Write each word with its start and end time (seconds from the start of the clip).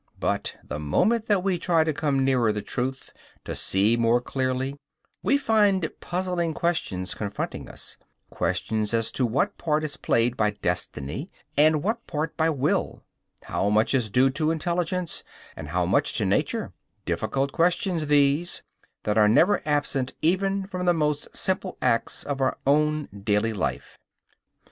But 0.19 0.55
the 0.63 0.79
moment 0.79 1.27
that 1.27 1.43
we 1.43 1.59
try 1.59 1.83
to 1.83 1.93
come 1.93 2.25
nearer 2.25 2.51
the 2.51 2.63
truth, 2.63 3.13
to 3.45 3.55
see 3.55 3.95
more 3.95 4.19
clearly, 4.19 4.79
we 5.21 5.37
find 5.37 5.91
puzzling 5.99 6.55
questions 6.55 7.13
confronting 7.13 7.69
us, 7.69 7.97
questions 8.31 8.95
as 8.95 9.11
to 9.11 9.27
what 9.27 9.59
part 9.59 9.83
is 9.83 9.97
played 9.97 10.35
by 10.35 10.57
destiny 10.63 11.29
and 11.55 11.83
what 11.83 12.07
part 12.07 12.35
by 12.35 12.49
will, 12.49 13.03
how 13.43 13.69
much 13.69 13.93
is 13.93 14.09
due 14.09 14.31
to 14.31 14.49
intelligence 14.49 15.23
and 15.55 15.67
how 15.67 15.85
much 15.85 16.13
to 16.15 16.25
nature; 16.25 16.73
difficult 17.05 17.51
questions, 17.51 18.07
these, 18.07 18.63
that 19.03 19.19
are 19.19 19.29
never 19.29 19.61
absent 19.67 20.15
even 20.23 20.65
from 20.65 20.87
the 20.87 20.95
most 20.95 21.27
simple 21.37 21.77
acts 21.79 22.23
of 22.23 22.41
our 22.41 22.57
own 22.65 23.07
daily 23.23 23.53
life. 23.53 23.99